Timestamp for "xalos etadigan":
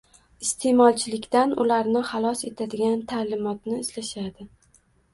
2.13-3.07